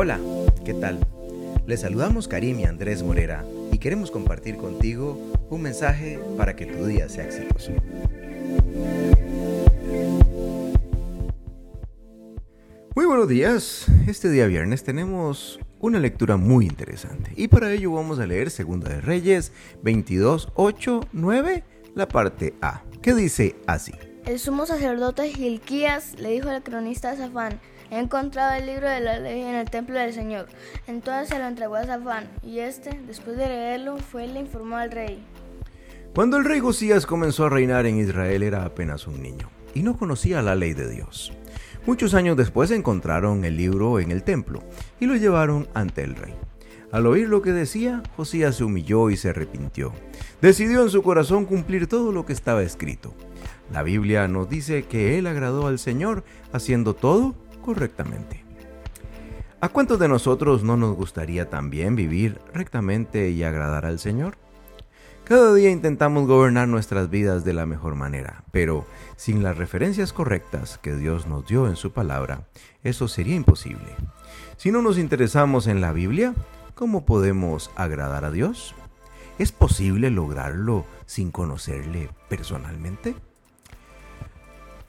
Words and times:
Hola, 0.00 0.20
¿qué 0.64 0.74
tal? 0.74 1.00
Les 1.66 1.80
saludamos 1.80 2.28
Karim 2.28 2.60
y 2.60 2.64
Andrés 2.66 3.02
Morera 3.02 3.44
y 3.72 3.78
queremos 3.78 4.12
compartir 4.12 4.56
contigo 4.56 5.18
un 5.50 5.60
mensaje 5.60 6.20
para 6.36 6.54
que 6.54 6.66
tu 6.66 6.86
día 6.86 7.08
sea 7.08 7.24
exitoso. 7.24 7.72
Muy 12.94 13.06
buenos 13.06 13.26
días. 13.26 13.86
Este 14.06 14.30
día 14.30 14.46
viernes 14.46 14.84
tenemos 14.84 15.58
una 15.80 15.98
lectura 15.98 16.36
muy 16.36 16.66
interesante 16.66 17.32
y 17.34 17.48
para 17.48 17.72
ello 17.72 17.90
vamos 17.90 18.20
a 18.20 18.26
leer 18.26 18.52
Segunda 18.52 18.88
de 18.88 19.00
Reyes 19.00 19.50
22, 19.82 20.52
8, 20.54 21.00
9, 21.12 21.64
la 21.96 22.06
parte 22.06 22.54
A, 22.62 22.84
que 23.02 23.14
dice 23.14 23.56
así. 23.66 23.94
El 24.28 24.38
sumo 24.38 24.66
sacerdote 24.66 25.30
Gilquías 25.30 26.16
le 26.18 26.28
dijo 26.32 26.50
al 26.50 26.62
cronista 26.62 27.16
Safán, 27.16 27.58
he 27.90 27.98
encontrado 27.98 28.58
el 28.58 28.66
libro 28.66 28.86
de 28.86 29.00
la 29.00 29.18
ley 29.18 29.40
en 29.40 29.54
el 29.54 29.70
templo 29.70 29.98
del 29.98 30.12
Señor. 30.12 30.48
Entonces 30.86 31.30
se 31.30 31.38
lo 31.38 31.46
entregó 31.46 31.76
a 31.76 31.86
Safán, 31.86 32.28
y 32.42 32.58
este, 32.58 33.00
después 33.06 33.38
de 33.38 33.48
leerlo, 33.48 33.96
fue 33.96 34.26
y 34.26 34.32
le 34.34 34.40
informó 34.40 34.76
al 34.76 34.90
rey. 34.90 35.24
Cuando 36.14 36.36
el 36.36 36.44
rey 36.44 36.60
Josías 36.60 37.06
comenzó 37.06 37.46
a 37.46 37.48
reinar 37.48 37.86
en 37.86 38.00
Israel 38.00 38.42
era 38.42 38.66
apenas 38.66 39.06
un 39.06 39.22
niño 39.22 39.48
y 39.72 39.82
no 39.82 39.96
conocía 39.96 40.42
la 40.42 40.54
ley 40.54 40.74
de 40.74 40.90
Dios. 40.90 41.32
Muchos 41.86 42.12
años 42.12 42.36
después 42.36 42.70
encontraron 42.70 43.46
el 43.46 43.56
libro 43.56 43.98
en 43.98 44.10
el 44.10 44.24
templo 44.24 44.62
y 45.00 45.06
lo 45.06 45.16
llevaron 45.16 45.68
ante 45.72 46.02
el 46.02 46.16
rey. 46.16 46.34
Al 46.90 47.06
oír 47.06 47.28
lo 47.28 47.42
que 47.42 47.52
decía, 47.52 48.02
Josías 48.16 48.56
se 48.56 48.64
humilló 48.64 49.10
y 49.10 49.16
se 49.16 49.28
arrepintió. 49.28 49.92
Decidió 50.40 50.82
en 50.82 50.90
su 50.90 51.02
corazón 51.02 51.44
cumplir 51.44 51.86
todo 51.86 52.12
lo 52.12 52.24
que 52.24 52.32
estaba 52.32 52.62
escrito. 52.62 53.14
La 53.70 53.82
Biblia 53.82 54.26
nos 54.28 54.48
dice 54.48 54.84
que 54.84 55.18
él 55.18 55.26
agradó 55.26 55.66
al 55.66 55.78
Señor 55.78 56.24
haciendo 56.52 56.94
todo 56.94 57.34
correctamente. 57.62 58.42
¿A 59.60 59.68
cuántos 59.68 59.98
de 59.98 60.08
nosotros 60.08 60.62
no 60.62 60.76
nos 60.76 60.96
gustaría 60.96 61.50
también 61.50 61.96
vivir 61.96 62.40
rectamente 62.54 63.30
y 63.30 63.42
agradar 63.42 63.84
al 63.84 63.98
Señor? 63.98 64.38
Cada 65.24 65.52
día 65.52 65.68
intentamos 65.68 66.26
gobernar 66.26 66.68
nuestras 66.68 67.10
vidas 67.10 67.44
de 67.44 67.52
la 67.52 67.66
mejor 67.66 67.94
manera, 67.96 68.44
pero 68.50 68.86
sin 69.16 69.42
las 69.42 69.58
referencias 69.58 70.14
correctas 70.14 70.78
que 70.78 70.96
Dios 70.96 71.26
nos 71.26 71.46
dio 71.46 71.68
en 71.68 71.76
su 71.76 71.92
palabra, 71.92 72.48
eso 72.82 73.08
sería 73.08 73.34
imposible. 73.34 73.94
Si 74.56 74.70
no 74.70 74.80
nos 74.80 74.96
interesamos 74.96 75.66
en 75.66 75.82
la 75.82 75.92
Biblia, 75.92 76.34
¿cómo 76.78 77.04
podemos 77.04 77.72
agradar 77.74 78.24
a 78.24 78.30
Dios? 78.30 78.72
¿Es 79.40 79.50
posible 79.50 80.10
lograrlo 80.10 80.84
sin 81.06 81.32
conocerle 81.32 82.08
personalmente? 82.28 83.16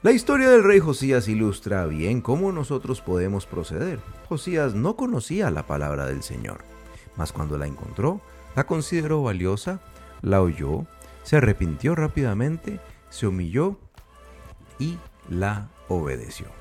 La 0.00 0.12
historia 0.12 0.48
del 0.48 0.62
rey 0.62 0.78
Josías 0.78 1.26
ilustra 1.26 1.84
bien 1.86 2.20
cómo 2.20 2.52
nosotros 2.52 3.00
podemos 3.00 3.44
proceder. 3.44 3.98
Josías 4.28 4.72
no 4.74 4.94
conocía 4.94 5.50
la 5.50 5.66
palabra 5.66 6.06
del 6.06 6.22
Señor, 6.22 6.58
mas 7.16 7.32
cuando 7.32 7.58
la 7.58 7.66
encontró, 7.66 8.20
la 8.54 8.68
consideró 8.68 9.24
valiosa 9.24 9.80
la 10.22 10.42
oyó, 10.42 10.86
se 11.24 11.38
arrepintió 11.38 11.96
rápidamente, 11.96 12.78
se 13.08 13.26
humilló 13.26 13.80
y 14.78 14.96
la 15.28 15.70
obedeció. 15.88 16.59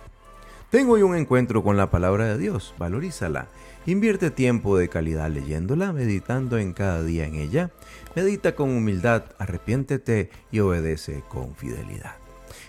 Tengo 0.69 0.93
hoy 0.93 1.01
un 1.01 1.15
encuentro 1.15 1.63
con 1.63 1.77
la 1.77 1.89
palabra 1.89 2.25
de 2.25 2.37
Dios, 2.37 2.75
valorízala. 2.77 3.47
Invierte 3.87 4.29
tiempo 4.29 4.77
de 4.77 4.87
calidad 4.87 5.27
leyéndola, 5.27 5.93
meditando 5.93 6.59
en 6.59 6.73
cada 6.73 7.01
día 7.01 7.25
en 7.25 7.33
ella. 7.33 7.71
Medita 8.13 8.53
con 8.53 8.69
humildad, 8.69 9.23
arrepiéntete 9.39 10.29
y 10.51 10.59
obedece 10.59 11.23
con 11.27 11.55
fidelidad. 11.55 12.17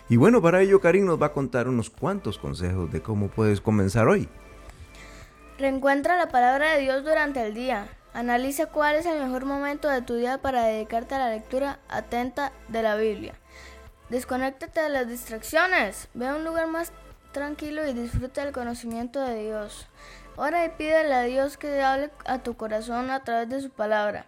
Y 0.09 0.17
bueno, 0.17 0.41
para 0.41 0.63
ello 0.63 0.81
Karim 0.81 1.05
nos 1.05 1.21
va 1.21 1.27
a 1.27 1.33
contar 1.35 1.69
unos 1.69 1.91
cuantos 1.91 2.39
consejos 2.39 2.91
de 2.91 3.03
cómo 3.03 3.29
puedes 3.29 3.61
comenzar 3.61 4.09
hoy. 4.09 4.31
Reencuentra 5.59 6.17
la 6.17 6.31
palabra 6.31 6.73
de 6.73 6.81
Dios 6.81 7.05
durante 7.05 7.47
el 7.47 7.53
día. 7.53 7.87
Analiza 8.15 8.65
cuál 8.65 8.97
es 8.97 9.05
el 9.05 9.21
mejor 9.21 9.45
momento 9.45 9.91
de 9.91 10.01
tu 10.01 10.15
día 10.15 10.39
para 10.39 10.65
dedicarte 10.65 11.17
a 11.17 11.19
la 11.19 11.29
lectura 11.29 11.81
atenta 11.91 12.53
de 12.69 12.83
la 12.83 12.97
Biblia. 12.97 13.35
Desconéctate 14.09 14.81
de 14.81 14.89
las 14.89 15.07
distracciones. 15.07 16.09
Ve 16.15 16.29
a 16.29 16.35
un 16.35 16.45
lugar 16.45 16.67
más 16.67 16.93
tranquilo 17.33 17.87
y 17.87 17.93
disfruta 17.93 18.45
del 18.45 18.53
conocimiento 18.53 19.21
de 19.21 19.45
Dios. 19.45 19.89
Ora 20.37 20.65
y 20.65 20.71
pídele 20.71 21.15
a 21.15 21.23
Dios 21.23 21.57
que 21.57 21.83
hable 21.83 22.11
a 22.25 22.43
tu 22.43 22.57
corazón 22.57 23.11
a 23.11 23.25
través 23.25 23.49
de 23.49 23.61
su 23.61 23.71
palabra. 23.71 24.27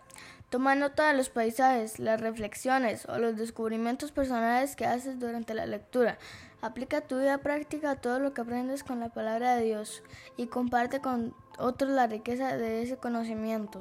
Toma 0.51 0.75
nota 0.75 1.09
de 1.09 1.17
los 1.17 1.31
paisajes, 1.31 1.99
las 1.99 2.21
reflexiones 2.21 3.07
o 3.09 3.19
los 3.19 3.37
descubrimientos 3.37 4.13
personales 4.13 4.77
que 4.77 4.85
haces 4.85 5.19
durante 5.19 5.55
la 5.55 5.65
lectura. 5.65 6.19
Aplica 6.61 7.01
tu 7.01 7.19
vida 7.19 7.39
práctica 7.39 7.97
todo 7.97 8.19
lo 8.19 8.35
que 8.35 8.43
aprendes 8.43 8.85
con 8.85 9.01
la 9.01 9.09
palabra 9.09 9.57
de 9.57 9.65
Dios 9.65 10.03
y 10.37 10.49
comparte 10.49 11.01
con 11.01 11.35
otros 11.59 11.91
la 11.91 12.07
riqueza 12.07 12.57
de 12.57 12.83
ese 12.83 12.99
conocimiento. 12.99 13.81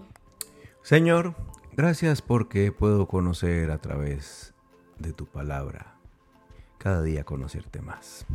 Señor, 0.81 1.35
gracias 1.73 2.21
porque 2.21 2.71
puedo 2.71 3.07
conocer 3.07 3.69
a 3.69 3.79
través 3.79 4.53
de 4.97 5.11
tu 5.11 5.25
palabra, 5.25 5.95
cada 6.77 7.01
día 7.01 7.25
conocerte 7.25 7.81
más. 7.81 8.25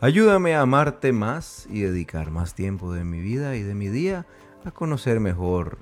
Ayúdame 0.00 0.54
a 0.54 0.62
amarte 0.62 1.12
más 1.12 1.66
y 1.70 1.80
dedicar 1.80 2.30
más 2.30 2.54
tiempo 2.54 2.92
de 2.92 3.04
mi 3.04 3.20
vida 3.20 3.56
y 3.56 3.62
de 3.62 3.74
mi 3.74 3.88
día 3.88 4.26
a 4.64 4.70
conocer 4.70 5.20
mejor 5.20 5.78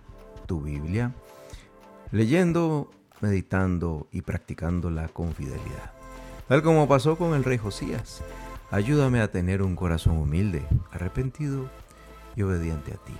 tu 0.46 0.60
Biblia, 0.60 1.12
leyendo, 2.10 2.90
meditando 3.20 4.06
y 4.12 4.22
practicándola 4.22 5.08
con 5.08 5.32
fidelidad. 5.34 5.92
Tal 6.46 6.62
como 6.62 6.86
pasó 6.86 7.16
con 7.16 7.34
el 7.34 7.44
rey 7.44 7.58
Josías, 7.58 8.22
ayúdame 8.70 9.20
a 9.20 9.30
tener 9.30 9.62
un 9.62 9.76
corazón 9.76 10.18
humilde, 10.18 10.62
arrepentido 10.90 11.68
y 12.36 12.42
obediente 12.42 12.92
a 12.92 12.96
ti, 12.96 13.14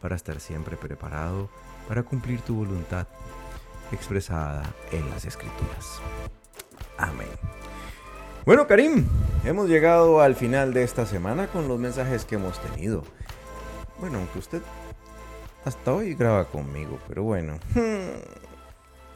para 0.00 0.16
estar 0.16 0.40
siempre 0.40 0.76
preparado 0.76 1.50
para 1.88 2.02
cumplir 2.02 2.40
tu 2.42 2.54
voluntad 2.54 3.06
expresada 3.90 4.62
en 4.92 5.08
las 5.10 5.24
escrituras. 5.24 6.00
Amén. 6.98 7.28
Bueno, 8.44 8.66
Karim, 8.66 9.06
hemos 9.44 9.68
llegado 9.68 10.20
al 10.20 10.34
final 10.34 10.74
de 10.74 10.82
esta 10.82 11.06
semana 11.06 11.46
con 11.48 11.68
los 11.68 11.78
mensajes 11.78 12.24
que 12.24 12.36
hemos 12.36 12.58
tenido. 12.60 13.04
Bueno, 13.98 14.18
aunque 14.18 14.38
usted 14.38 14.62
hasta 15.64 15.92
hoy 15.92 16.14
graba 16.14 16.44
conmigo, 16.46 16.98
pero 17.08 17.22
bueno. 17.24 17.58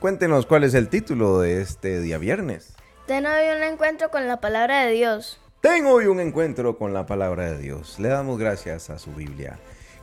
Cuéntenos 0.01 0.47
cuál 0.47 0.65
es 0.65 0.75
el 0.75 0.89
título 0.89 1.41
de 1.41 1.63
este 1.63 2.01
día 2.01 2.19
viernes. 2.19 2.75
Ten 3.07 3.27
hoy 3.27 3.57
un 3.57 3.63
encuentro 3.63 4.11
con 4.11 4.27
la 4.27 4.41
palabra 4.41 4.85
de 4.85 4.93
Dios. 4.93 5.39
Tengo 5.61 5.93
hoy 5.93 6.07
un 6.07 6.19
encuentro 6.19 6.77
con 6.77 6.93
la 6.93 7.07
palabra 7.07 7.53
de 7.53 7.59
Dios. 7.59 7.99
Le 8.01 8.09
damos 8.09 8.39
gracias 8.39 8.91
a 8.91 8.99
su 8.99 9.13
Biblia. 9.13 9.59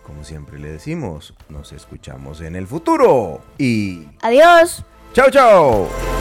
Como 0.06 0.24
siempre 0.24 0.58
le 0.58 0.72
decimos, 0.72 1.35
nos 1.50 1.74
escuchamos 1.74 2.41
en 2.41 2.56
el 2.56 2.66
futuro. 2.66 3.41
Y... 3.58 4.08
Adiós. 4.22 4.84
Chao, 5.13 5.29
chao. 5.29 6.19